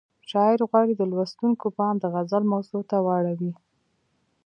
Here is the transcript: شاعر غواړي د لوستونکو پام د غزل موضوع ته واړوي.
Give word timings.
شاعر 0.29 0.59
غواړي 0.69 0.93
د 0.97 1.01
لوستونکو 1.11 1.65
پام 1.77 1.95
د 1.99 2.05
غزل 2.13 2.43
موضوع 2.53 2.81
ته 2.89 2.97
واړوي. 3.05 3.53